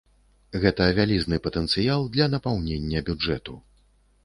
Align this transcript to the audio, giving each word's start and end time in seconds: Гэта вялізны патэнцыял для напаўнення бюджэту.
Гэта 0.61 0.87
вялізны 0.99 1.39
патэнцыял 1.45 2.09
для 2.17 2.29
напаўнення 2.37 3.05
бюджэту. 3.13 3.53